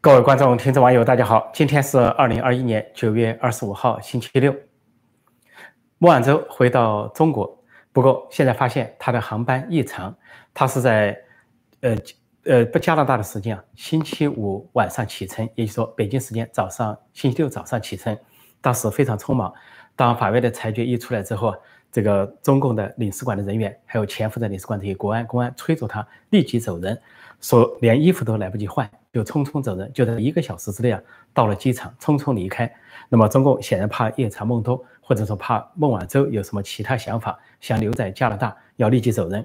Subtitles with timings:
[0.00, 1.50] 各位观众、听众、网友，大家好！
[1.52, 4.54] 今天是二零二一年九月二十五号，星期六。
[5.98, 10.16] 孟晚舟回到中国，不过现在发现他的航班异常，
[10.54, 11.18] 他是在
[11.80, 11.96] 呃
[12.44, 18.16] 呃不加拿大的时间啊，星期五晚上启程，也就是说北京时间早上星期六早上启程，
[18.60, 19.52] 当时非常匆忙。
[19.96, 21.52] 当法院的裁决一出来之后，
[21.90, 26.96] 这个中共的领事馆的人员，还有潜伏在领事馆这些国安公安催促他立即走人，
[27.40, 28.88] 说连衣服都来不及换。
[29.18, 31.02] 就匆匆走人，就在一个小时之内啊，
[31.34, 32.72] 到了机场，匆匆离开。
[33.08, 39.44] 那么中共显然怕夜长梦多，或者说怕孟晚舟有什么其他想法，想留在加拿大，要立即走人。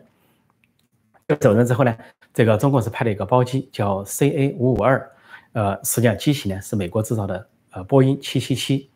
[1.40, 1.98] 走人之后呢，
[2.34, 5.12] 这个中共是派了一个包机，叫 CA 五五二，
[5.54, 8.92] 呃，实际上机型呢是美国制造的，呃，波音七七七。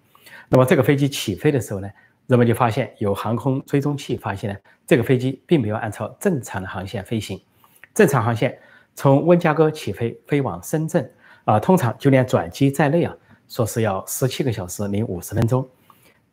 [0.48, 1.90] 那么这个飞机起飞的时候呢，
[2.28, 7.42] 人们就发现有航空追踪器发现呢，这个飞机并没有按照正常的航线飞行，
[7.96, 8.60] 正常航线。
[8.98, 11.08] 从温家哥起飞飞往深圳
[11.46, 13.16] 啊，通常就连转机在内啊，
[13.48, 15.70] 说是要十七个小时零五十分钟，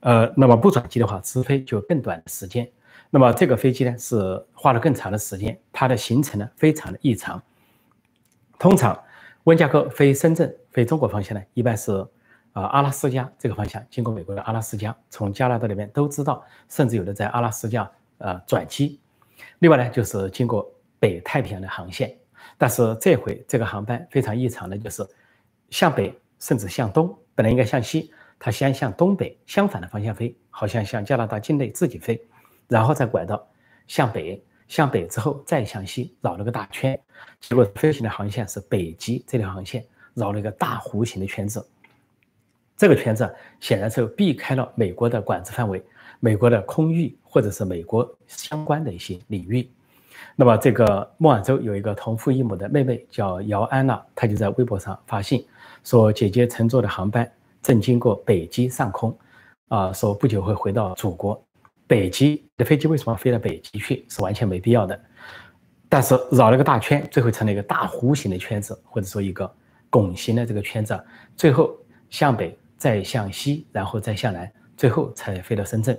[0.00, 2.66] 呃，那么不转机的话，直飞就更短的时间。
[3.10, 7.40] 那么这个飞机呢是花了更长的时间，它的行程呢非常的异常。
[8.58, 8.98] 通常
[9.44, 11.92] 温家哥飞深圳飞中国方向呢，一般是
[12.54, 18.98] 啊阿拉斯加这个方向，经过美国的阿拉斯加，从加拿大那边都知道，甚至有的在阿拉斯加呃转机。
[19.58, 20.66] 另外呢，就是经过
[20.98, 22.16] 北太平洋的航线。
[22.56, 25.06] 但是这回这个航班非常异常的，就是
[25.70, 32.20] 向北甚至向东，本来应该向西，它先向东北相反的方向飞，好像向加拿大境内自己飞，
[32.68, 33.44] 然后再拐到
[33.86, 36.98] 向北，向北之后再向西绕了个大圈，
[37.40, 41.66] 结果飞行的航线是北极这条航线绕了一个大弧形的圈子，
[42.76, 45.82] 这个圈子显然是避开了美国的管制范围，
[46.20, 49.68] 美国的空域或者是美国相关的一些领域。
[50.36, 55.46] 那么，这个孟晚舟有一个同父异母的妹妹叫姚安娜，她就在微博上发信
[55.84, 57.30] 说：“姐姐乘坐的航班
[57.62, 59.16] 正经过北极上空，
[59.68, 61.40] 啊，说不久会回到祖国。
[61.86, 64.04] 北极的飞机为什么飞到北极去？
[64.08, 64.98] 是完全没必要的。
[65.88, 69.48] 但是绕了个大圈，最后成了一个大弧形的圈子，或者说一个
[69.90, 70.98] 拱形的这个圈子，
[71.36, 71.76] 最后
[72.10, 75.96] 向北，再向西，然后再向南，最后才飞到深圳。”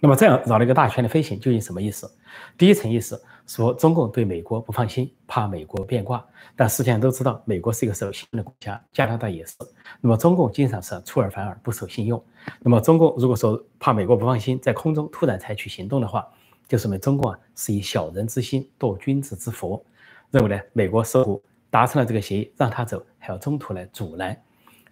[0.00, 2.10] 那么这样绕了一个大圈的飞行究竟什么意思？
[2.58, 6.24] 第一层意思说中共对美国不放心，怕美国变卦。
[6.56, 9.54] 但实际上都知道，美国是一个守信用的国家，加拿大也是。
[10.00, 12.22] 那么中共经常是出尔反尔，不守信用。
[12.60, 16.26] 那么中共如果说怕美国不放心，在空中突然采取行动的话，
[16.68, 19.84] 就说明中共啊是以小人之心度君子之腹，
[20.30, 24.40] 认为呢美国似乎达成了这个协议，让他走还要中途来阻拦，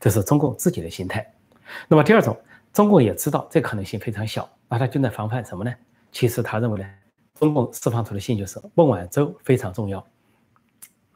[0.00, 1.24] 这是中共自己的心态。
[1.86, 2.36] 那么第二种，
[2.72, 4.48] 中共也知道这可能性非常小。
[4.68, 5.74] 那他就在防范什么呢？
[6.10, 6.86] 其实他认为呢，
[7.38, 10.04] 中共释放出的信就是孟晚舟非常重要。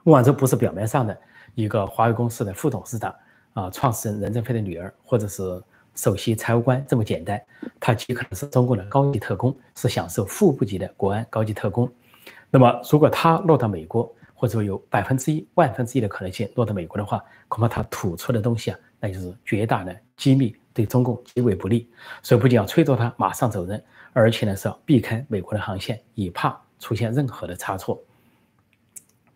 [0.03, 1.19] 孟晚舟不是表面上的
[1.55, 3.15] 一个华为公司的副董事长
[3.55, 5.62] 啊，创始人任正非的女儿，或者是
[5.95, 7.41] 首席财务官这么简单。
[7.81, 11.91] 他极可能是中共的高级特工，是享受副部级的国安高级特工。
[12.50, 20.55] 那么，如果他落到美国，或者说有百分之一、万分之一的可能性落到美国的话，恐怕他吐出的东西啊，那就是绝大的机密。
[20.77, 21.89] 对中共极为不利，
[22.23, 23.83] 所以不仅要催促他马上走人，
[24.13, 27.99] 而且呢是要避开美国的航线，以怕出现任何的差错。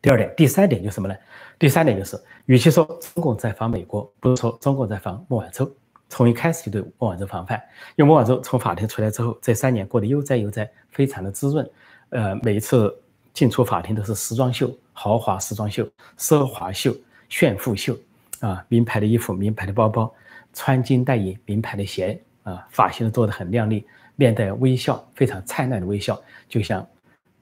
[0.03, 1.15] 第二点，第三点就是什么呢？
[1.59, 5.71] 第三点就是，与其说中共在防美国，不如说中共在防孟晚舟。
[6.11, 7.57] 从一开始就对孟晚舟防范，
[7.97, 11.71] 因为孟晚舟从法庭出来之后，这三年过得悠哉悠哉，非常的滋润。
[12.09, 12.95] 呃，每一次
[13.33, 16.93] 进出法庭都是时装秀、豪华时装秀、奢华秀、
[17.29, 17.97] 炫富秀
[18.41, 20.13] 啊，名牌的衣服、名牌的包包。
[20.53, 26.87] 穿金戴银、名牌的鞋啊，发型做得很靓丽，面带微笑，非常灿烂的微笑，就像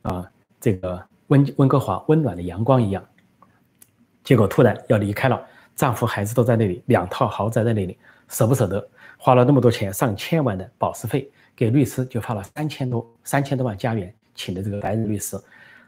[0.03, 0.31] 啊
[0.61, 3.05] 这个温温哥华温暖的阳光一样。
[4.23, 5.43] 结果突然要离开了，
[5.75, 7.97] 丈夫孩子都在那里，两套豪宅在那里，
[8.29, 8.87] 舍不舍得？
[9.17, 15.37] 花了那么多钱，上千万的保释费，给律师就花了三千多三千多万加元，请的这个白人律师，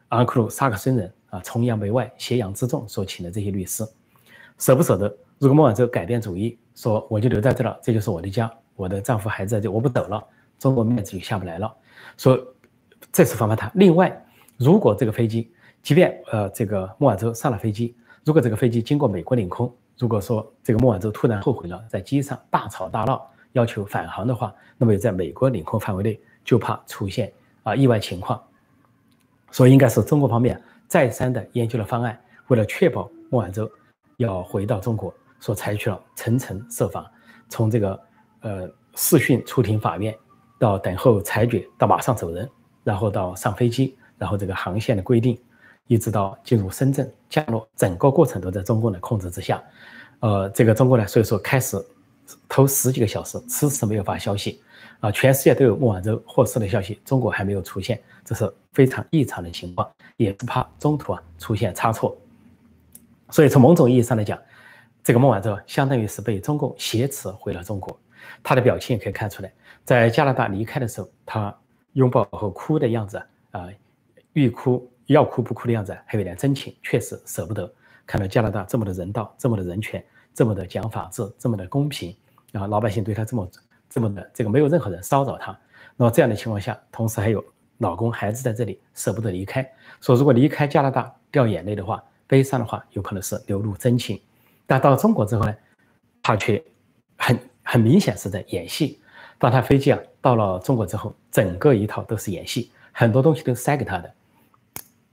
[0.08, 3.86] 昂克鲁萨克森人啊，崇洋媚外、挟洋自重所请的这些律师，
[4.58, 5.16] 舍不舍得？
[5.40, 6.58] 如果孟晚舟改变主意？
[6.74, 10.22] 说我就留在这了，这就是我的家，我的丈夫还在这，我不走了，
[10.58, 11.74] 中国面子就下不来了。
[12.18, 12.38] 说
[13.10, 13.72] 这是防范他。
[13.74, 14.14] 另外，
[14.58, 15.50] 如果这个飞机，
[15.82, 27.32] 即便呃这个孟晚舟上了飞机，如果这个飞机经过美国领空，如果说这个孟晚舟突然后悔了，在机上大吵大闹，要求返航的话，那么在美国领空范围内就怕出现
[27.62, 28.38] 啊意外情况。
[29.50, 33.70] 所以应该是中国方面再三的研究了方案，为了确保孟晚舟
[34.18, 35.10] 要回到中国。
[35.40, 37.04] 所采取了层层设防，
[37.48, 38.00] 从这个
[38.42, 40.14] 呃视讯出庭法院，
[40.58, 42.48] 到等候裁决，到马上走人，
[42.84, 45.40] 然后到上飞机，然后这个航线的规定，
[45.86, 49.62] 一直到进入深圳降落，整个过程都在中共的控制之下。
[50.20, 51.82] 呃，这个中国呢，所以说开始
[52.48, 54.60] 头十几个小时迟迟没有发消息，
[55.00, 62.14] 啊，全世界都有孟晚舟获释的消息，中国还没有出现，这是非常异常的情况，也不怕中途啊出现差错。
[63.30, 64.38] 所以从某种意义上来讲，
[65.02, 67.98] 这个孟晚舟相当于是被中共挟持回了中国。
[68.42, 69.52] 他的表情也可以看出来，
[69.84, 71.54] 在加拿大离开的时候，他
[71.94, 73.20] 拥抱和哭的样子
[73.50, 73.68] 啊，
[74.34, 77.70] 欲哭要哭不哭的样子，还有点真情，确实舍不得
[78.06, 80.04] 看到加拿大这么的人道，这么的人权，
[80.34, 82.14] 这么的讲法治，这么的公平，
[82.52, 83.50] 然后老百姓对他这么
[83.88, 85.58] 这么的这个没有任何人骚扰他。
[85.96, 87.44] 那么这样的情况下，同时还有
[87.78, 89.68] 老公孩子在这里，舍不得离开，
[90.00, 94.20] 说如果离开加拿大掉眼泪的话，悲伤的话，有可能是流露真情。
[94.70, 95.54] 但到了中国之后呢，
[96.22, 96.62] 他却
[97.18, 97.36] 很。
[97.62, 99.00] 很明显是在演戏。
[99.38, 104.12] 当他飞机啊到了中国之后，整个一套都是演戏，很多东西都塞给他的。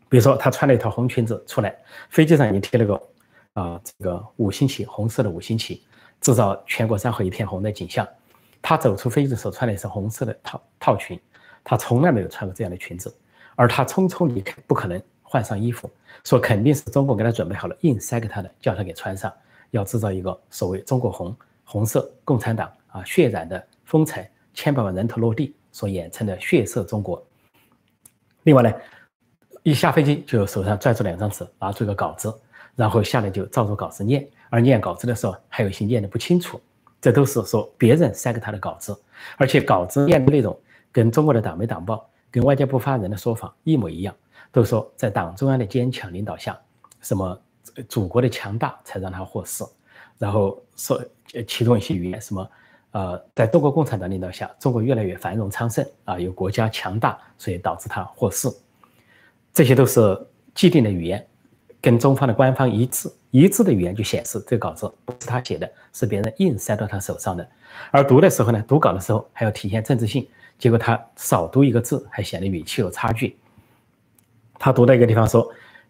[0.10, 1.76] 比如说，他穿了一套红裙子出来，
[2.10, 5.84] 飞机上已经贴了个啊这个五星旗，红色的五星旗，
[6.20, 8.08] 制造全国山河一片红的景象。
[8.60, 11.20] 他走出飞机的时候穿的是红色的套套裙，
[11.64, 13.16] 他从来没有穿过这样的裙子。
[13.56, 15.88] 而他匆匆离开，不可能换上衣服，
[16.24, 19.32] 说肯定是中国给他准备好了，硬塞给他的，叫他给穿上，
[19.78, 21.34] 要制造一个所谓中国红。
[21.70, 27.22] 红色共产党啊，血染的风采，千百万人头落地所演成的血色中国。
[28.44, 28.74] 另外呢，
[29.64, 32.34] 一下飞机就手上拽住两张纸，拿出一个稿子，
[32.74, 34.26] 然后下来就照着稿子念。
[34.50, 36.58] 而念稿子的时候，还有一些念的不清楚，
[37.02, 38.98] 这都是说别人塞给他的稿子，
[39.36, 40.58] 而且稿子念的内容
[40.90, 44.16] 跟中国的党媒党报、跟外交部发言人的说法一模一样，
[44.54, 46.58] 都说在党中央的坚强领导下，
[47.02, 47.38] 什么
[47.88, 49.64] 祖国的强大才让他获释。
[50.18, 51.00] 然后说，
[51.48, 52.50] 其中一些语言，什么，
[52.92, 58.50] 呃，在中国共产党领导下，中国越来越繁荣昌盛啊，有国家强大，所以导致他获释。
[59.54, 61.24] 这些都是既定的语言，
[61.80, 67.48] 跟中方的官方一致，一致的语言就显示这个稿子不是他写的，是别人硬塞到他手上的。
[67.92, 70.28] 而读的时候呢，读稿的时候还要体现政治性，
[70.58, 73.38] 结果他少读一个字，还显得语气有差距。
[74.58, 75.48] 他读到一个地方说，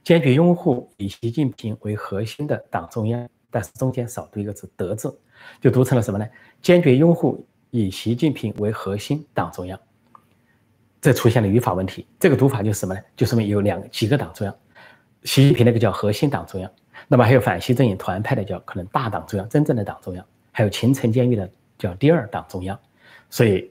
[0.08, 3.28] 坚决拥护以习近平为核心的党中央。
[3.52, 5.14] 但是中间少读一个字“德”字，
[5.60, 6.26] 就读成了什么呢？
[6.62, 9.78] 坚决拥护以习近平为核心党中央，
[11.02, 12.08] 这出现了语法问题。
[12.18, 13.02] 这个读法就是什么呢？
[13.18, 14.56] 就说明有两几个党中央，
[15.24, 16.72] 习近平那个叫核心党中央，
[17.10, 22.80] 那么还有反习阵营团派的叫可能大党中央，真正的党中央，还有秦城监狱的叫第二党中央。
[23.30, 23.70] 所以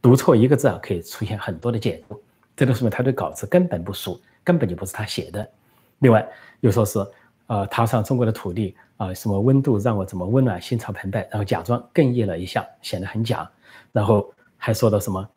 [0.00, 2.22] 读错一个字啊，可以出现很多的解读。
[2.54, 5.50] 这都说明他对稿子根本不熟，根本就不是他写的。
[5.98, 6.26] 另外
[6.60, 7.04] 又说是。
[7.46, 13.46] 呃，踏上中国的土地啊，什么温度让我怎么温暖，心潮澎湃，然后假装哽咽了一下，显得很假，
[13.92, 15.28] 然后还说到什么，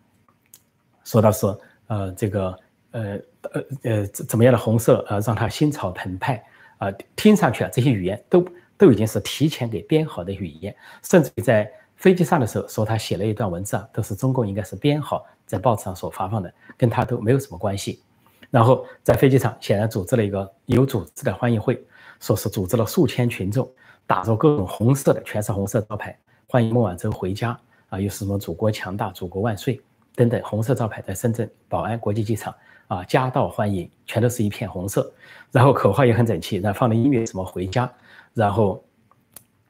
[1.04, 1.46] 说到是
[1.88, 2.60] 呃这个
[2.92, 6.42] 呃呃呃怎么样的红色啊，让他心潮澎湃
[6.78, 10.74] 啊，听上去啊这些语言都都已经是提前给编好的语言，
[11.04, 18.02] 甚至于在飞机上的时候说他写了一段文字啊，都是中共应该是编好在报纸上所发放的，跟他都没有什么关系。
[18.50, 21.82] 然后在飞机场显然组织了一个有组织的欢迎会。
[22.20, 23.72] 说是组织了数千群众，
[24.08, 26.18] 打着各种红色的，全是红色招牌，
[26.48, 27.56] 欢迎孟晚舟回家
[27.90, 29.80] 啊，又是什么“祖国强大，祖国万岁”
[30.16, 32.52] 等等红色招牌，在深圳宝安国际机场
[32.88, 35.14] 啊，夹道欢迎，全都是一片红色。
[35.52, 37.88] 然后口号也很整齐，然后放的音乐什么“回家”，
[38.34, 38.84] 然后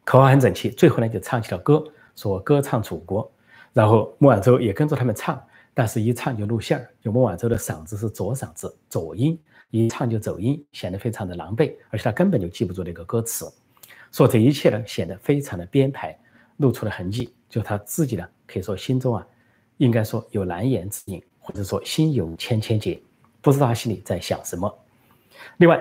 [0.06, 1.84] 口号很整齐，最后呢就唱起了歌，
[2.16, 3.30] 说歌唱祖国。
[3.74, 5.38] 然后孟晚舟也跟着他们唱，
[5.78, 9.40] 但是一唱就露馅儿，就孟晚舟的嗓子是左嗓子，左音。
[9.70, 13.48] 一唱就走音，显得非常的狼狈，而且他根本就记不住那个歌词，
[14.12, 16.18] 说这一切呢显得非常的编排，
[16.56, 17.32] 露出了痕迹。
[17.48, 19.28] 就他自己呢，可以说心中啊，
[19.78, 23.00] 应该说有难言之隐，或者说心有千千结，
[23.40, 24.80] 不知道他心里在想什么。
[25.58, 25.80] 另外，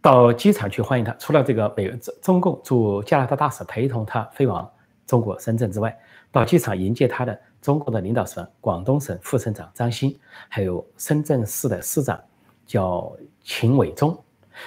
[0.00, 4.70] 到机场去欢迎他，除了这个美中中共驻加拿大大使陪同他飞往
[5.08, 5.98] 中国深圳之外，
[6.30, 12.20] 到机场迎接他的中国的领导层，广东省副省长张欣，还有深圳市的市长。
[12.68, 14.14] 叫秦伟忠，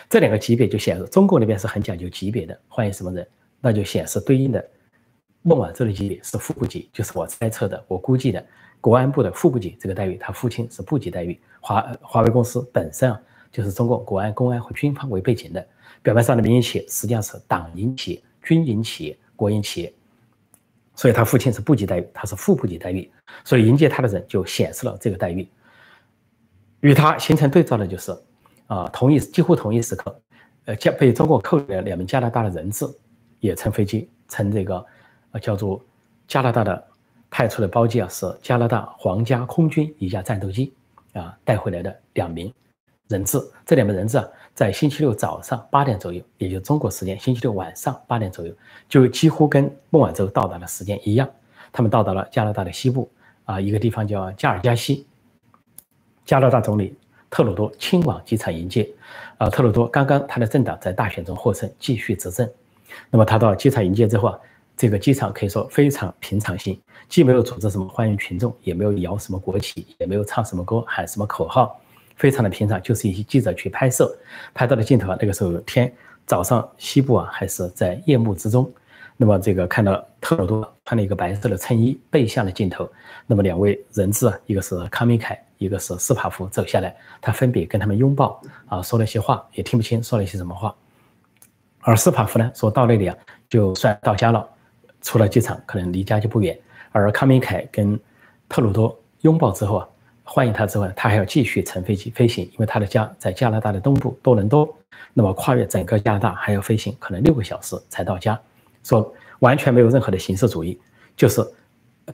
[0.10, 3.28] 这两个级别就显示中国那边是很讲究级别的，欢迎什么人，
[3.60, 4.70] 那就显示对应的
[5.44, 8.44] 孟晚舟的级别是副部级，就是我猜测的，我估计的
[8.80, 11.40] 国安部的副部级这个待遇，他父亲是部级待遇。
[11.60, 13.22] 华华为公司本身啊，
[13.52, 15.64] 就是中国国安、公安和军方为背景的，
[16.02, 19.94] 表面上的民营企业实际上是党营企业、军营企业、国营企业，
[20.96, 23.10] 所以他父亲是部级待遇，他是副部级待遇，
[23.44, 25.48] 所以迎接他的人就显示了这个待遇。
[26.82, 28.12] 与他形成对照的就是，
[28.68, 30.22] 啊，同一几乎同一时刻，
[30.66, 32.86] 呃，加被中国扣了两名加拿大的人质，
[33.40, 34.86] 也乘飞机，乘这个，
[35.32, 35.84] 呃，叫做
[36.28, 36.88] 加拿大的
[37.30, 40.74] 派出的包机啊，是加拿大皇家空军一架战斗机
[41.14, 42.54] 啊带回来的两名
[43.12, 43.38] 人质。
[43.66, 48.54] 这两枚人质啊，在星期六早上八点左右，也就中国时间星期六晚上八点左右，
[48.90, 51.30] 就几乎跟孟晚舟到达的时间一样。
[51.72, 53.10] 他们到达了加拿大的西部
[53.46, 55.06] 啊，一个地方叫加尔加西。
[56.26, 56.96] 加拿大总理
[57.30, 58.90] 特鲁多亲往机场迎接。
[59.38, 62.50] 啊，特鲁多刚刚他的政党在大选中获胜，继续执政。
[63.10, 64.40] 那么他到机场迎接之后啊，
[64.78, 71.80] 这个机场可以说非常平常心，既没有组织什么欢迎群众，也没有摇什么国旗，也没有唱什么歌，喊什么口号，
[72.22, 74.16] 非常的平常，就是一些记者去拍摄，
[74.54, 75.92] 拍到的镜头啊，那个时候天
[76.28, 78.72] 早上西部啊还是在夜幕之中。
[79.18, 82.88] 那么这个看到特鲁多穿了一个白色的衬衣，背向了镜头。
[83.26, 90.76] 那么两位人质啊，一个是康明凯，一个是斯帕夫走下来，他分别跟他们拥抱啊，说了些话，也听不清说了一些什么话。
[91.80, 93.18] 而斯帕夫呢，说到那里啊，
[93.50, 94.48] 就算到家了，
[95.02, 96.56] 出了机场，可能离家就不远。
[96.92, 98.00] 而康明凯跟
[98.48, 99.90] 特鲁多拥抱之后啊，
[100.34, 104.74] 欢迎他之后，他还要继续乘飞机飞行，因为他的家在加拿大的东部多伦多，
[105.14, 108.40] 那么跨越整个加拿大还要飞行，可能六个小时才到家。
[108.82, 110.80] 说完全没有任何的形式主义，
[111.18, 111.46] 就是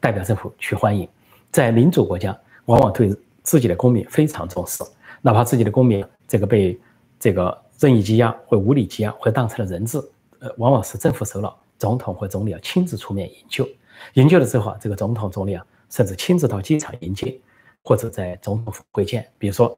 [0.02, 1.08] 代表政府去欢迎。
[1.52, 4.84] 在民主国家，往往对自己的公民非常重视，
[5.22, 6.76] 哪怕自己的公民这个被
[7.20, 10.00] 这个任意羁押或无理羁押，或当成了人质，
[10.40, 13.70] 呃，往往是政府首脑、总统或总理要亲自出面营救。
[14.14, 17.40] 营救了之后啊，这个总统、总理啊，甚至亲自到机场迎接，
[17.88, 19.26] 或者在总统府会见。
[19.38, 19.78] 比如说，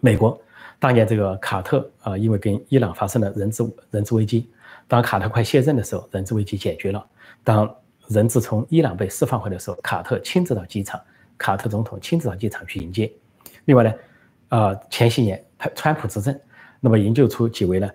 [0.00, 0.36] 美国
[0.80, 4.50] 当年这个卡特啊，因为跟伊朗发生了人质人质危机。
[4.88, 7.06] 当卡特快卸任的时候，人质危机解决了。
[7.44, 7.72] 当
[8.08, 11.00] 人质从伊朗被释放回来的时候，卡特亲自到机场，
[11.38, 13.08] 卡特总统亲自到机场去迎接。
[13.66, 13.94] 另外呢，
[14.48, 16.36] 呃，前些年他川普执政，
[16.80, 17.88] 那么营救出几位呢？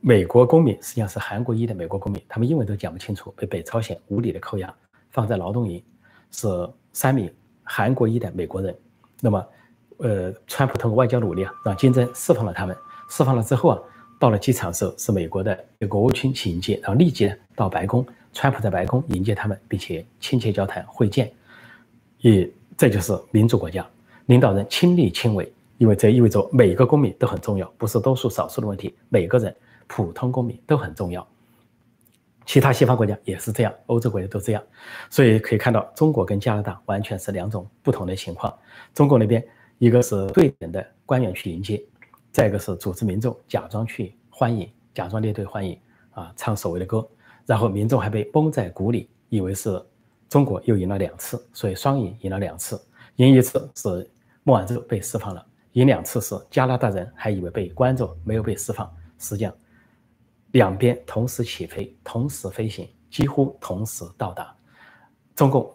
[0.00, 4.74] 美国公民实际上是韩国裔的美国公民，他们英文都讲不清楚，被北朝鲜无理的扣押，
[5.10, 5.84] 放在劳动营，
[6.30, 6.48] 是
[6.94, 7.30] 三名
[7.66, 8.74] 韩国裔的美国人。
[9.20, 9.46] 那么，
[9.98, 12.74] 呃，川普通过外交努力啊，让金正释放了他们。
[13.10, 13.78] 释放了之后啊。
[14.18, 21.30] 到了机场的时候，是美国的国务卿去迎接，然后立即呢到白宫，川普在白宫迎接他们，并且亲切交谈会见，
[22.20, 23.86] 也这就是民主国家
[24.24, 29.54] 领导人亲力亲为，因为这意味着每个公民都很重要，不是多数少数的问题，每个人
[29.86, 31.28] 普通公民都很重要。
[32.46, 34.62] 其他西方国家也是这样，欧洲国家都这样，
[35.10, 38.56] 所以可以看到中国跟加拿大完全是两种不同的情况。
[38.94, 39.44] 中国那边
[39.78, 41.82] 一个是对等的官员去迎接。
[42.32, 45.78] 再一个是组织民众假装去欢迎，假装列队欢迎
[46.10, 47.08] 啊，唱所谓的歌，
[47.46, 49.82] 然后民众还被蒙在鼓里，以为是
[50.28, 52.78] 中国又赢了两次，所以双赢赢了两次，
[53.16, 54.06] 赢一次是
[54.42, 59.54] 孟晚舟被释放了，赢两次是加拿大人还以为被关着没有被释放，实际上
[60.56, 64.56] 两边同时起飞，同时飞行，几乎同时到达，
[65.34, 65.70] 中共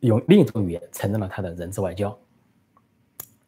[0.00, 2.18] 用另一种语言承认了他的人质外交。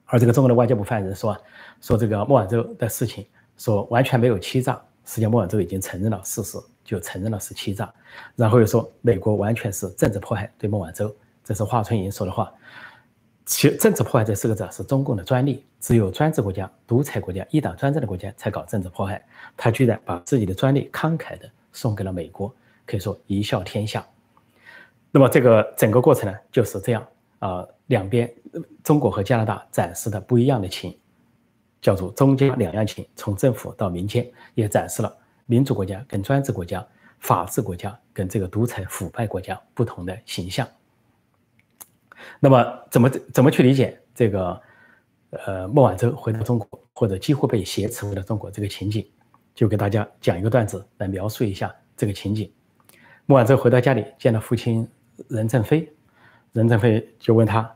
[0.05, 1.41] 而这个中国的外交部发言人说啊，
[1.81, 3.27] 说这个孟晚舟的事情，
[3.57, 4.75] 说完全没有欺诈，
[5.07, 7.91] 实际上孟晚舟已经承认了事实，就承认了是欺诈，
[8.37, 11.11] 然后又说美国完全是政治迫害对孟晚舟，
[11.43, 12.53] 这是华春莹说的话。
[13.47, 19.23] 其政治迫害这四个字是中共的专利，只有专制国家、独裁国家、一党专政的国家才搞政治迫害，
[19.57, 22.55] 他居然把自己的专利慷慨的送给了美国，
[22.87, 24.07] 可以说一笑天下。
[25.11, 27.07] 那么这个整个过程呢就是这样
[27.39, 27.67] 啊。
[27.89, 28.33] 两边，
[28.83, 30.97] 中国和加拿大展示的不一样的情，
[31.83, 36.83] 叫做中加两样情，从政府到民间，也展示了民主国家跟专制国家、
[37.19, 40.67] 法治国家跟这个独裁腐败国家不同的形象。
[42.41, 44.61] 那么，怎么怎么去理解这个？
[45.47, 49.05] 呃，孟晚舟回到中国，或者几乎被挟持回到中国这个情景，
[49.53, 52.49] 就给大家讲一个段子来描述一下这个情景。
[53.27, 54.89] 孟晚舟回到家里，见到父亲
[55.27, 55.93] 任正非。
[56.53, 57.69] 任正非就问他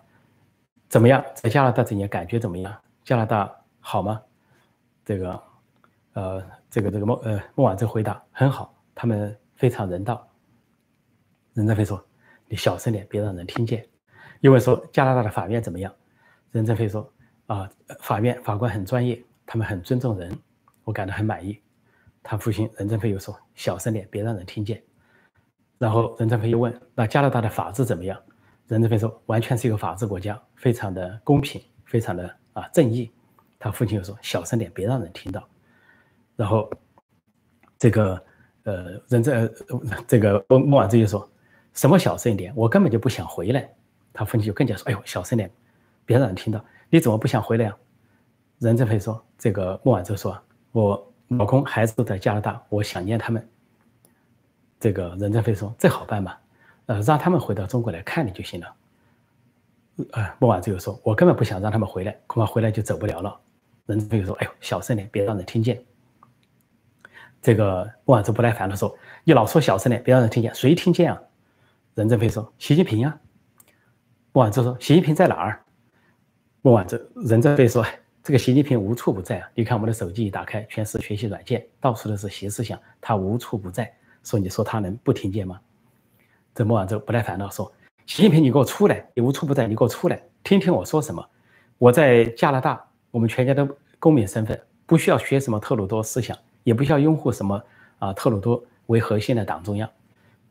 [0.88, 2.72] 怎么样，在加拿大这年感觉怎么样？
[3.02, 4.22] 加拿大好吗？
[5.04, 5.42] 这个，
[6.12, 6.40] 呃，
[6.70, 10.24] 这个这个孟呃孟晚舟回答很好，他们非常人道。
[11.54, 12.00] 任正非说
[12.46, 13.84] ：“你小声点，别让人听见。”
[14.40, 15.92] 又问说：“加拿大的法院怎么样？”
[16.52, 17.10] 任正非说
[17.46, 20.36] ：“啊，法院法官很专业，他们很尊重人，
[20.84, 21.60] 我感到很满意。”
[22.22, 24.82] 他父亲任正非又说：“小声点，别让人听见。”
[25.78, 28.20] 然后任正非又问：“那加拿大的法治怎么样？”
[28.68, 33.10] 任正非说：“完全是一个法治国家，非常的公平，非常的啊正义。”
[33.58, 35.48] 他父亲又说：“小声点，别让人听到。”
[36.36, 36.70] 然后，
[37.78, 38.22] 这个
[38.64, 39.54] 呃，任正
[40.06, 41.28] 这个孟晚舟就说
[41.74, 42.52] ：“什么小声一点？
[42.54, 43.68] 我根本就不想回来。”
[44.18, 45.48] 他父亲就更加说：“哎呦，小声点，
[46.04, 46.62] 别让人听到。
[46.90, 47.76] 你怎么不想回来啊？”
[48.58, 50.36] 任正非说：“这个孟晚舟说，
[50.72, 53.48] 我老公孩子都在加拿大，我想念他们。”
[54.80, 56.36] 这个任正非说：“这好办嘛。”
[56.86, 58.74] 呃，让他们回到中国来看你就行了。
[60.10, 63.40] 呃，孟晚舟又说：“我根本不想让他们回来，恐怕回来就走不了了。”
[63.86, 65.80] 任正非又说：“哎呦，小声点，别让人听见。”
[67.40, 71.22] 这个孟晚舟不耐烦的说：“你老说小声点，别让人听见，谁听见啊？”
[71.94, 73.16] 任正非说：“习近平啊。”
[74.38, 75.60] 孟晚舟说：“习近平在哪儿？”
[76.62, 77.84] 孟晚舟、任正非说
[78.22, 79.50] ：“这个习近平无处不在啊！
[79.52, 83.92] 你看我们的手机一打开，全是学习软件，到处都是习思想，他无处不在。
[84.22, 85.58] 说你说他能不听见吗？”
[86.54, 87.72] 这孟晚舟不耐烦了说
[88.06, 89.04] ：“习近平，你给我出来！
[89.12, 91.28] 你无处不在，你给我出来，听听我说什么。
[91.76, 92.80] 我在加拿大，
[93.10, 93.68] 我们全家都
[93.98, 97.60] 公民身份，不需要学什么特鲁多思想。”也不需要拥护什么
[97.98, 99.90] 啊特鲁多为核心的党中央，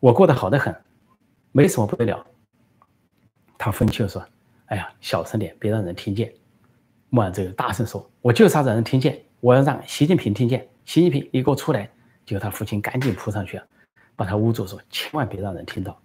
[0.01, 0.75] 我过得好得很，
[1.53, 2.25] 没什么不得了。
[3.57, 4.23] 他分气说
[4.67, 6.31] ：“哎呀，小声点，别让人听见。”
[7.09, 10.67] 孟晚舟大声说：“我就是要让人听见，我要让习近平听见。
[10.85, 11.89] 习近平，你给我出来！”
[12.25, 13.59] 结果他父亲赶紧扑上去，
[14.15, 15.97] 把他捂住，说：“千万别让人听到。”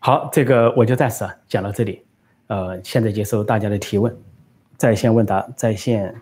[0.00, 2.04] 好，这个我就暂时啊讲到这里。
[2.48, 4.16] 呃，现在接受大家的提问，
[4.76, 6.14] 在线问答，在线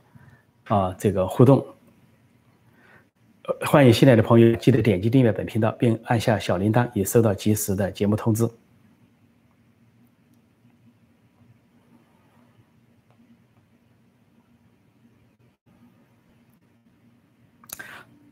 [0.65, 1.65] 啊这个互动。
[3.65, 8.47] 欢迎新来的朋友，记得点击订阅本频道，并按下小铃铛，以收到及时的节目通知。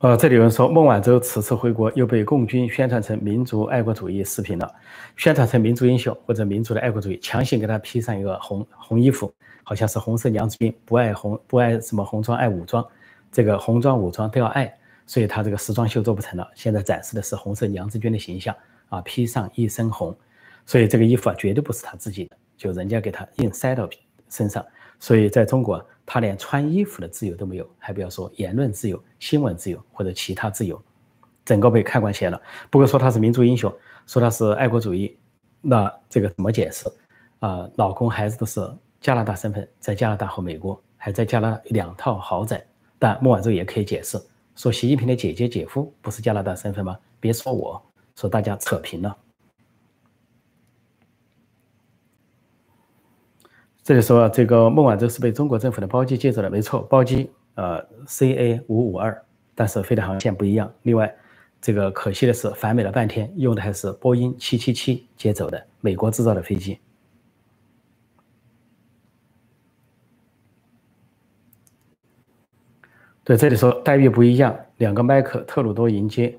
[0.04, 4.70] 呃，这里有人说，孟晚舟此次回国又被共军宣传成民族爱国主义视频了，
[5.16, 9.32] 宣传成民族英雄或者民族的爱国主义，强行给他披上一个红红衣服，
[9.62, 12.86] 好像是红色娘子军，不爱红不爱什么红装爱武装，
[13.32, 14.70] 这个红装武装都要爱。
[15.06, 18.54] 所以他这个时装秀做不成了，现在展示的是红色娘子军的形象
[18.90, 20.14] 啊，披上一身红，
[20.66, 23.88] 所以这个衣服啊绝对不是他自己的，就人家给他硬塞到
[24.28, 24.62] 身上。
[25.00, 30.80] 所以在中国，他连穿衣服的自由都没有，还不要说言论自由、新闻自由或者其他自由，
[31.44, 32.40] 整个被看管起来了。
[32.70, 33.72] 不过说他是民族英雄，
[34.06, 35.16] 说他是爱国主义，
[35.60, 36.86] 那这个怎么解释？
[37.40, 38.60] 啊，老公孩子都是
[39.00, 42.64] 加拿大身份，在加拿大和美国，还在加拿两套豪宅，
[42.98, 44.18] 但孟晚舟也可以解释。
[44.56, 46.96] 说习近平的姐姐姐夫不是加拿大身份吗？
[47.18, 47.82] 别说我
[48.14, 49.16] 说大家扯平了。
[53.84, 59.22] 这里说这个孟晚舟是被中国政府的包机接走的，没错，包机呃 CA 五五二，
[59.54, 60.72] 但是飞的航线不一样。
[60.84, 61.14] 另外，
[61.60, 66.78] 这个可惜的是反美了半天，用的还是波音七七七接走的美国制造的飞机。
[73.22, 76.38] 对，这里说待遇不一样，两个麦克特鲁多迎接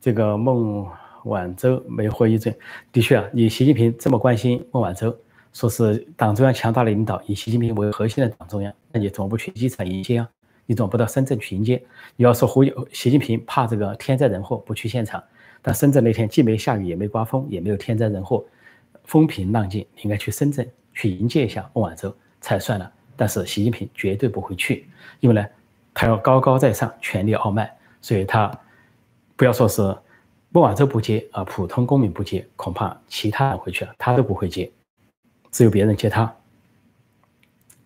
[0.00, 0.84] 这个孟
[1.26, 2.52] 晚舟没获一准。
[2.90, 5.16] 的确啊，你习近平这么关心孟晚舟，
[5.52, 10.28] 说是党中央强大的领导，以习近平为核心的党中央，那你怎么不去机场迎接啊？
[10.66, 11.82] 你怎么不到深圳去迎接？
[12.16, 15.22] 你要说胡习近平怕这个天灾人祸不去现场，
[15.60, 18.44] 但深圳那天既没下雨也没刮风，也没有天灾人祸，
[19.04, 22.90] 风平浪静，应该去深圳去迎接一下孟晚舟才算了。
[23.16, 24.86] 但是习近平绝对不会去，
[25.20, 25.46] 因为呢。
[25.94, 28.50] 他要高高在上，权力傲慢，所以他
[29.36, 29.82] 不要说是
[30.48, 34.72] 孟晚舟不接啊，普通公民不接，恐怕其他人回去了，他都不会接，
[35.52, 36.34] 只有别人接他。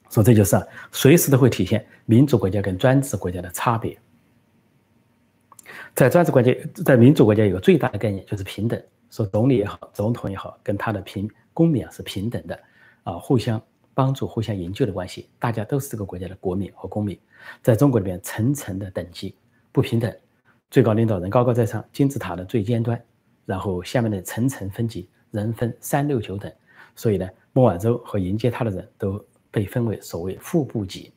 [0.09, 0.57] 说这就是
[0.91, 3.99] 随时都会体现民主国家跟专制国家的差别。
[5.95, 12.59] 在专制国家，在民主国家有个最大的概念就是平等，说总理也好，总统也好，跟他的平公民啊是平等的
[13.03, 13.61] 啊，互相。
[13.95, 17.19] 帮助互相营救的关系，大家都是这个国家的国民和公民。
[17.63, 19.35] 在中国里面，层层的等级
[19.73, 20.15] 不平等，
[20.71, 23.03] 最高领导人高高在上，金字塔的最尖端，
[23.47, 26.53] 然后下面的层层分级，人分三六九等。
[26.95, 27.27] 所以呢，
[27.57, 29.19] 孟晚舟和迎接他的人都
[29.51, 31.11] 被分为所谓副部级。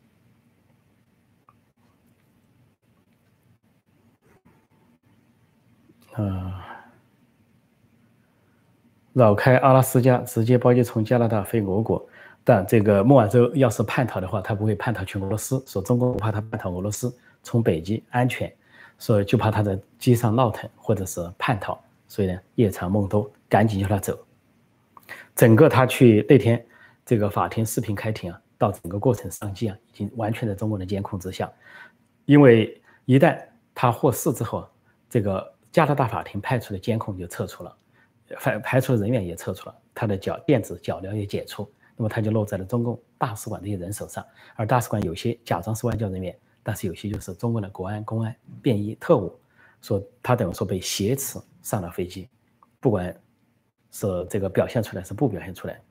[6.13, 6.65] 啊，
[9.11, 12.07] 绕开阿拉斯加，直接包机从加拿大飞俄国。
[12.45, 15.61] 但这个孟晚舟要是叛逃的话，他不会叛逃去俄罗斯。
[15.67, 18.49] 说中国不怕他叛逃俄罗斯，从北极安全，
[18.97, 21.77] 所以就怕他在机上闹腾或者是叛逃。
[22.07, 24.17] 所以呢，夜长梦多，赶紧叫他走。
[25.39, 26.61] 整个他去那天
[27.05, 31.49] 这个法庭视频开庭啊，到整个过程上机啊，已经完全在中国的监控之下。
[32.25, 33.41] 因为一旦
[33.73, 34.67] 他获释之后，
[35.09, 37.77] 这个加拿大法庭派出的监控就撤除了，
[38.35, 41.71] 排排除人员也撤除了，他的脚电子脚镣也解除。
[41.95, 44.25] 那么他就落在了中共大使馆这些人手上，
[44.57, 49.33] 而大使馆有些假装是外交人员，但是有些就是中国的国安、公安、便衣、特务，
[49.81, 52.27] 说他等于说被挟持上了飞机，
[52.81, 53.15] 不管
[53.91, 55.81] 是这个表现出来是不表现出来。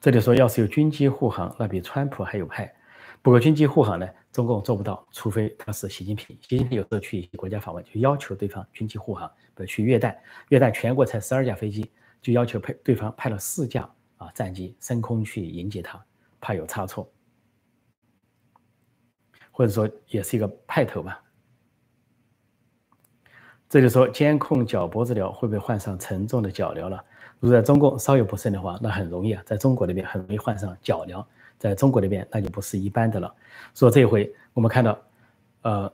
[0.00, 2.74] 这里说要是有军机护航，那比川普还有派。
[3.20, 6.34] 不过军机护航呢，中共做不到，除非他是习近平。
[6.40, 9.30] 习近平有时候去国家访问，就要求对方军机护航。
[9.54, 10.16] 比如去越旦，
[10.48, 11.90] 越旦全国才十二架飞机，
[12.22, 16.02] 就要求派对方派了四架啊战机升空去迎接他，
[16.40, 17.12] 怕有差错，
[19.50, 21.22] 或者说也是一个派头吧。
[23.70, 27.00] 这就说监控脚脖子疗会不会患上沉重的脚疗了？
[27.38, 31.24] 如果在中共稍有不慎的话，那很容易啊，在中国那边很容易患上脚疗，
[31.56, 33.32] 在中国那边那就不是一般的了。
[33.76, 34.98] 说这一回我们看到，
[35.62, 35.92] 呃，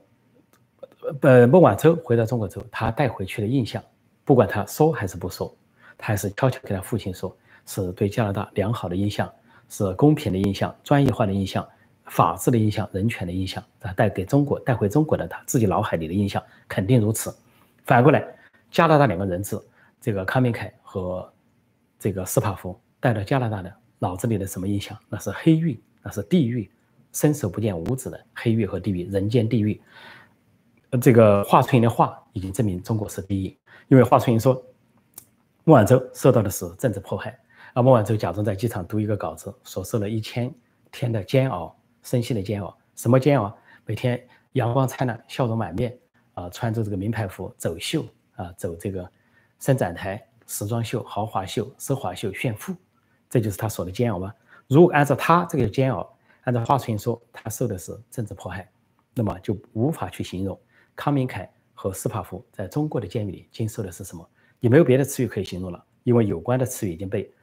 [1.21, 3.79] 呃，孟晚舟回到中国之后，他带回去的印象，
[4.25, 5.55] 不管他说还是不说，
[5.99, 7.37] 他还是悄悄跟他父亲说，
[7.67, 9.31] 是对加拿大良好的印象，
[9.69, 11.63] 是公平的印象，专业化的印象，
[12.05, 17.31] 法治的印象，人权的印象，他带给中国带回中国的他自己脑海里的印象肯定如此。
[17.87, 18.21] 反过来，
[18.69, 19.57] 加拿大两个人质，
[20.01, 21.33] 这个康明凯和
[21.97, 24.95] 这个斯帕夫带到加拿大的脑子里的什么印象？
[25.07, 26.69] 那是黑狱，那是地狱，
[27.13, 29.81] 伸手不见五指的黑狱和地狱，人间地狱。
[31.01, 34.61] 这个华春莹的话已经证明中国是第一，因为华春莹说，
[35.63, 37.39] 孟晚舟受到的是政治迫害，
[37.73, 40.53] 而孟晚舟假装在机场读一个稿子，所受了一千
[40.91, 41.73] 天的煎熬，
[42.03, 43.57] 身心的煎熬，什么煎熬？
[43.85, 44.21] 每天
[44.51, 45.97] 阳光灿烂，笑容满面。
[46.37, 49.11] 啊，穿着这个名牌服走秀啊，走这个
[49.59, 52.75] 伸展台、时装秀、豪华秀、奢华秀炫富，
[53.27, 54.31] 这就是他说的煎熬吗？
[54.67, 58.69] 如果按照他这个煎熬，按照华春莹说，他受的是政治迫害，
[59.15, 60.59] 那么就无法去形容
[60.95, 67.33] 康明凯和斯帕夫在中国的监狱里经受的是什么，也没有别的词语可以形容了，因为有关的词语已经被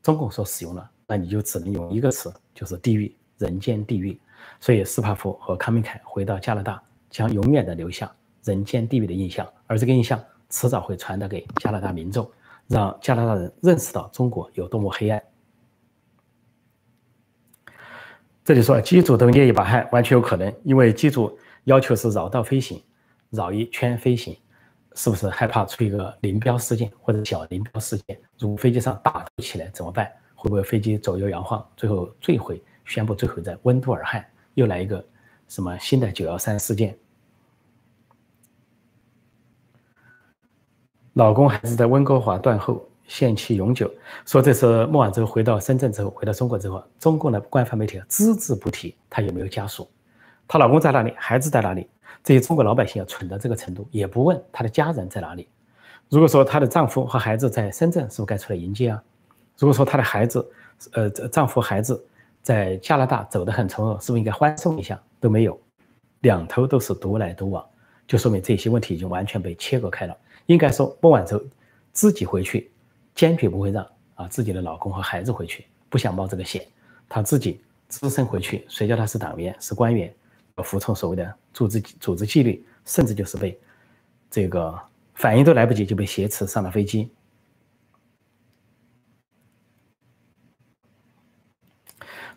[0.00, 4.16] 中共所使用了，那你就只能用一个词，就是地狱，人间地狱。
[4.60, 8.14] 所以斯帕夫和康明凯回到加拿大，将永远的留下。
[8.44, 12.30] 人间地狱的印象，而这个印象迟早会传达给加拿大民众，
[12.68, 15.22] 让加拿大人认识到中国有多么黑暗。
[18.44, 22.82] 这里说机组都捏一把汗，完全有可能，因为机组要求是绕道飞行，
[23.30, 24.36] 绕一圈飞行，
[24.94, 28.20] 是不是害怕出一个林彪事件或者小林彪事件？
[28.38, 30.10] 如果飞机上大头起来怎么办？
[30.34, 32.62] 会不会飞机左右摇晃，最后坠毁？
[32.84, 35.02] 宣布坠毁在温都尔汗，又来一个
[35.48, 36.94] 什么新的九幺三事件？
[41.14, 43.88] 老公还是在温哥华断后，限期永久。
[44.26, 49.88] 说这次孟晚舟回到深圳之后，回到中国之后，中共的官方媒体只字不提她有没有家属，
[50.48, 51.88] 她老公在哪里，孩子在哪里。
[52.24, 55.48] 这些中国老百姓要蠢到这个程度，也不问她的家人在哪里。
[56.08, 59.00] 如果说她的丈夫和孩子在深圳，是不是该出来迎接啊？
[59.56, 60.44] 如果说她的孩子，
[60.94, 62.04] 呃，丈夫孩子
[62.42, 65.00] 在加拿大走得很从容，是不是应该欢送一下？
[65.20, 65.56] 都没有，
[66.22, 67.64] 两头都是独来独往，
[68.04, 70.16] 就说明这些问题已经完全被切割开了。
[70.46, 71.42] 应该说，孟晚舟
[71.92, 72.70] 自己回去，
[73.14, 76.66] 坚决不会让啊自己的老公和孩子回去，不想冒这个险。
[77.08, 80.12] 她自己只身回去，谁叫她是党员、是官员，
[80.56, 83.58] 要服从所谓的组织组织纪律，甚至就是被
[84.30, 84.78] 这个
[85.14, 87.10] 反应都来不及就被挟持上了飞机。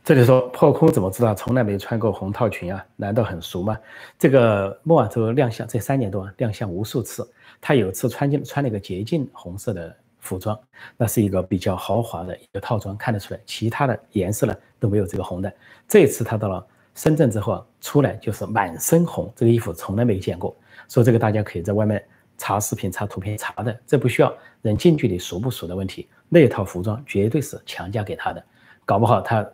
[0.08, 2.86] 这里说破空怎么知道从来没穿过红套裙啊？
[2.96, 3.78] 难道很熟吗？
[4.18, 7.30] 这个孟晚舟亮相这三年多亮相无数次。
[7.60, 10.58] 他有次穿进穿了一个洁净红色的服装，
[10.96, 15.54] 那是一个比较豪华的一个套装，看得出来，其他的颜色呢都没有这个红的。
[15.90, 16.66] 这次他到了
[16.96, 20.56] 深圳之后啊，出来就是满身红，这个衣服从来没见过。
[20.88, 22.02] 所以这个大家可以在外面
[22.38, 26.08] 查视频、查图片查的，这不需要人近距离熟不熟的问题。
[26.30, 28.42] 那套服装绝对是强加给他的，
[28.86, 29.46] 搞不好他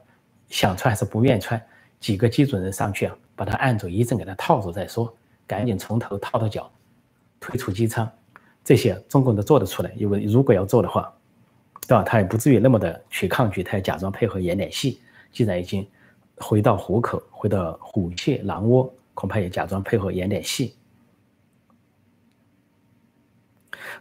[0.54, 1.60] 想穿还是不愿穿，
[2.00, 5.12] 几个机组人上去啊，把他按住一阵给他套住再说，
[5.48, 6.72] 赶紧从头套到脚。
[7.40, 8.08] 退出机舱，
[8.64, 9.92] 这些中共都做得出来。
[9.98, 11.12] 因为如果要做的话，
[11.88, 12.04] 对吧？
[12.04, 15.02] 他也不至于那么的去抗拒，他要假装配合演点戏。
[15.32, 15.86] 既然已经
[16.38, 20.76] 回到虎口，回到虎穴狼窝，恐怕也假装配合演点戏。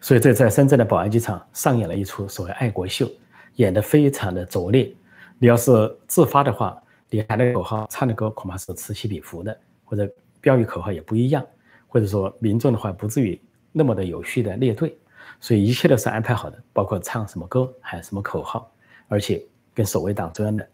[0.02, 3.10] 所以这在深圳的宝安机场上演了一出所谓爱国秀，
[3.54, 4.94] 演得非常的拙劣。
[5.42, 10.08] 你要是自发的话，你喊的口号、唱的歌恐怕是此起彼伏的，或者
[10.40, 11.44] 标语口号也不一样。
[11.88, 14.96] 或者说民众的话不至于那么的有序的列队，
[15.40, 18.70] 所以一切都是安排好的，包括唱什么歌，喊什么口号，
[19.08, 20.64] 而且跟守卫党中央的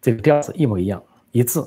[0.00, 1.60] 这个调子一模一样一致。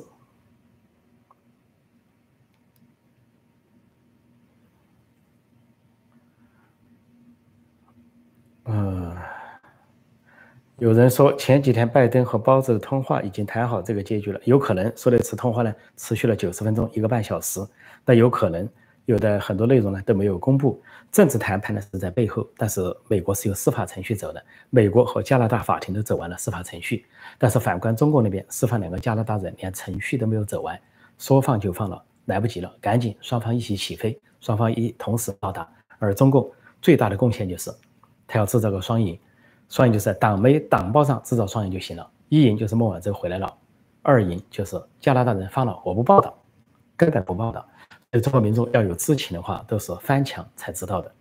[10.80, 17.66] 有人说前几天拜登和包子的通话已经谈好这个结局了，有可能说的次通话呢持续了九十分钟，一个半小时。
[18.06, 18.68] 那有可能
[19.06, 20.82] 有的很多内容呢都没有公布，
[21.14, 27.06] 政治谈判呢是在背后，但是美国是由司法程序走的，美国和加拿大法庭都走完了司法程序，
[27.38, 30.78] 但是反观中国那边，释放两个加拿大人连程序都没有走完，
[31.18, 35.66] 说放就放了，来不及了，赶紧双方一起起飞，双方一同时到达，
[36.00, 37.72] 而中共最大的贡献就是
[38.28, 39.18] 他要制造个双赢，
[39.70, 42.10] 双赢就是党媒党报上制造双赢就行了。
[42.30, 43.58] 一赢就是孟晚舟回来了，
[44.02, 46.36] 二赢就是加拿大人发了我不报道，
[46.98, 47.66] 根本不报道。
[48.12, 51.12] 所以中国民众要有知情的话，都是翻墙才知道的。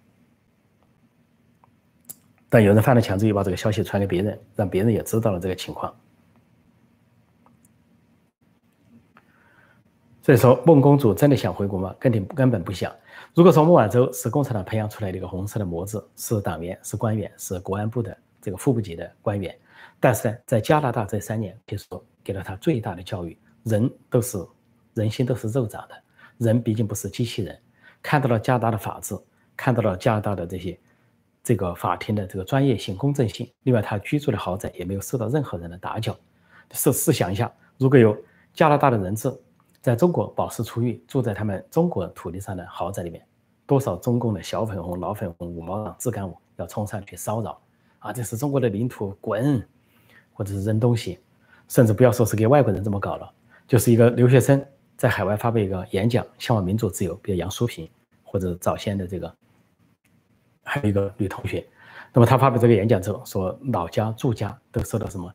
[2.48, 5.92] 但有人翻了墙之后，把这个消息传给别人，让别人也知道了这个情况。
[10.22, 11.94] 所以说，孟公主真的想回国吗？
[11.98, 12.90] 根本根本不想。
[13.34, 19.58] 如果说孟晚舟是共产党培养出来的一个红色的模子，是党员，是官员，是国安部的这个副部级的官员，
[19.98, 23.38] 但是呢，在加拿大这三年，可以说给了他最大的教育。
[23.62, 24.36] 人都是
[24.92, 25.94] 人心都是肉长的，
[26.36, 27.58] 人毕竟不是机器人。
[28.02, 29.16] 看到了加拿大的法治，
[29.56, 30.78] 看到了加拿大的这些
[31.42, 33.50] 这个法庭的这个专业性、公正性。
[33.62, 36.14] 另外，他居住的豪宅也没有受到任何人的打搅。
[36.72, 38.14] 试试想一下，如果有
[38.52, 39.34] 加拿大的人质
[39.80, 43.26] 在中国保释出狱，住在他们中国土地上的豪宅里面。
[43.66, 47.58] 多少中共的小粉红、老粉红、五毛党、自干五要冲上去骚扰
[48.04, 48.12] 啊！
[48.12, 49.66] 这是中国的领土，滚！
[50.34, 51.18] 或者是扔东西，
[51.68, 53.32] 甚至不要说是给外国人这么搞了，
[53.66, 54.62] 就是一个留学生
[54.94, 57.88] 在海外发表一个演讲，向往民主自由，比如杨淑萍
[58.22, 59.34] 或者早先的这个，
[60.62, 61.66] 还有一个女同学，
[62.12, 65.34] 那么她发表这个演讲之后，说老家住家都受到什么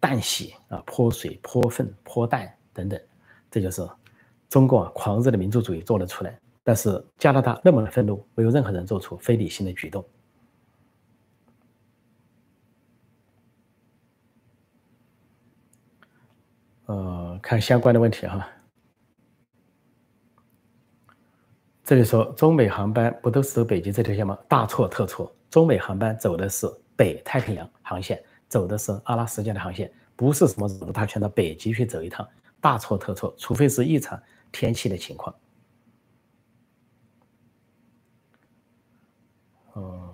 [0.00, 3.00] 弹洗啊、泼水、泼粪、泼蛋等等，
[3.48, 3.88] 这就是
[4.48, 6.36] 中共啊狂热的民族主义做了出来。
[6.64, 10.04] 但是加拿大那么的愤怒，没有任何人做出非理性的举动。
[16.86, 18.48] 呃，看相关的问题哈。
[21.84, 24.38] 这里说中美航班不都是走北极这条线吗？
[24.46, 32.28] 大错特错，中美航班走的是北太平洋航线，走的是阿拉斯加的航线，不是什么绕大圈到北极去走一趟，
[32.60, 34.20] 大错特错，除非是异常
[34.52, 35.34] 天气的情况。
[39.72, 40.12] 哦，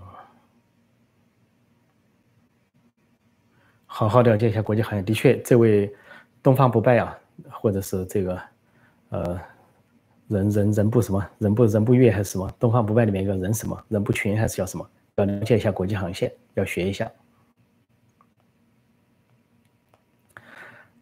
[3.86, 5.04] 好好了解一下国际航线。
[5.04, 5.92] 的确，这位
[6.44, 7.18] 东方不败啊，
[7.50, 8.40] 或者是这个
[9.08, 9.40] 呃，
[10.28, 12.48] 人人人不什么，人不人不悦还是什么？
[12.60, 14.86] 东方不败里面一个人什么人不群还是叫什么？
[15.16, 17.10] 要了解一下国际航线，要学一下。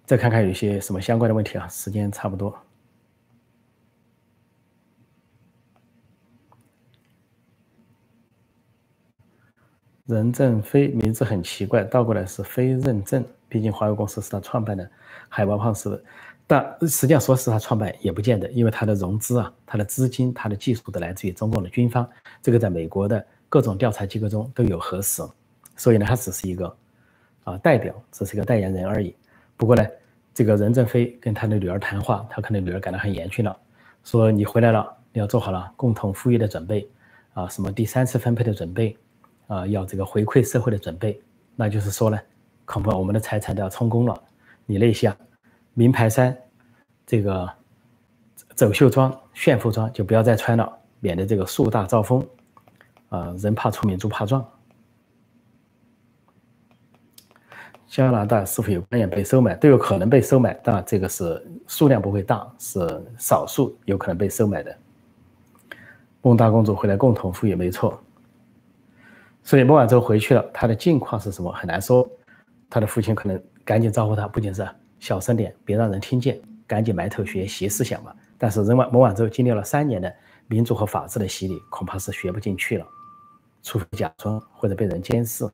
[0.07, 1.67] 再看看有些什么相关的问题啊？
[1.67, 2.57] 时间差不多。
[10.07, 13.25] 任正非名字很奇怪，倒过来是非认证。
[13.49, 14.89] 毕竟华为公司是他创办的，
[15.29, 16.03] 海王胖是，
[16.47, 22.09] 但实际上说是他创办也不见得，因为他的融资啊、他的资金、他的技术都来自于中共的军方，
[22.41, 25.23] 这个在美国的各种调查机构中都有核实。
[25.77, 26.77] 所以呢，他只是一个
[27.45, 29.15] 啊代表，只是一个代言人而已。
[29.57, 29.87] 不过呢，
[30.35, 33.57] 这个任正非跟他的女儿谈话，他可能女儿感到很严峻了，
[34.03, 36.89] 说你回来了，你要做好了共同富裕的准备
[37.35, 38.97] 啊，什么第三次分配的准备。
[39.53, 41.21] 啊，要这个回馈社会的准备，
[41.55, 42.19] 那就是说呢，
[42.65, 44.23] 恐怕我们的财产都要充公了。
[44.65, 45.15] 你那些
[45.75, 46.35] 名牌衫、
[47.07, 47.47] 这个
[48.55, 52.27] 走秀装、炫富装就不要再穿了，免得这个树大招风。
[53.11, 54.43] 啊，人怕出名，猪怕壮。
[57.87, 59.55] 加拿大是否有官员被收买？
[59.57, 64.75] 都有可能被收买，但这个是数量不会大，是少数有可能被收买的。
[66.23, 68.03] 孟大公主回来共同富裕，没错。
[69.45, 72.09] 所以孟晚舟回去了，他的境况是什么很难说。
[72.71, 74.67] 他的父亲可能赶紧招呼他，不仅是
[74.99, 78.15] 小声点，别让人听见，赶紧埋头学习思想嘛。
[78.39, 80.13] 但是人晚孟晚舟经历了三年的
[80.47, 82.87] 民主和法治的洗礼，恐怕是学不进去了，
[83.63, 85.49] 除非假装或者被人监视。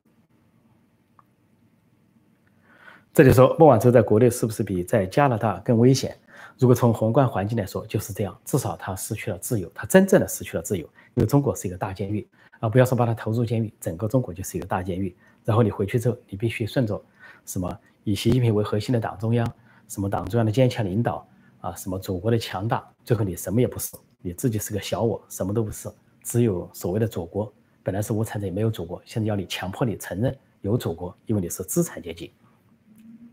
[3.11, 6.15] 这里说孟晚舟在国内是不是比在加拿大更危险？
[6.57, 12.25] 如果从宏观环境来说，就是这样，至少他失去了自由，他真正的失去了自由，因为中国是一个大监狱。
[12.59, 15.15] 啊，不要说把他投入监狱，整个中国就是一个大监狱。
[15.45, 17.01] 然后你回去之后，你必须顺着
[17.45, 19.49] 什么以习近平为核心的党中央，
[19.87, 21.27] 什么党中央的坚强领导
[21.61, 25.89] 啊，什么祖国的强大，最后你什么也不是，你自己是个小我，什么都不是，
[26.23, 27.51] 只有所谓的祖国。
[27.81, 32.31] 本来是无产者，也没有祖国，现在要你强迫你承认有祖国，因为你是资产阶级。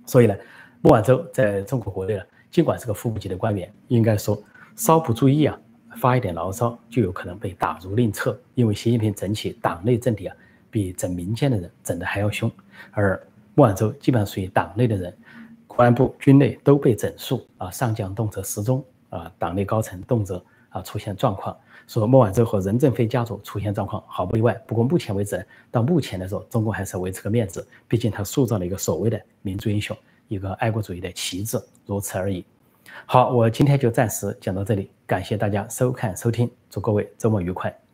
[0.06, 0.34] 所以呢，
[0.80, 4.40] 孟晚舟在中国国内呢，尽管是个副部级的官员，应该说
[4.76, 5.60] 稍不注意啊。
[5.96, 10.36] 发一点牢骚就有可能被打入另册，因为习近平整起党内政敌啊，
[10.70, 12.50] 比整民间的人整得还要凶。
[12.92, 13.20] 而
[13.54, 15.16] 孟晚舟基本上属于党内的人，
[15.66, 21.56] 公安部、军内都被整肃啊，上将动辄失踪啊，党内高层动辄啊出现状况，
[21.86, 24.52] 说孟晚舟和任正非家族出现状况毫不意外。
[24.66, 29.96] 不过目前为止，到目前来说，中共还是维持个面子，毕竟他塑造了一个所谓的民族英雄，
[30.28, 32.44] 一个爱国主义的旗帜，如此而已。
[33.04, 37.85] 好，我今天就暂时讲到这里，感谢大家收看收听，祝各位周末愉快。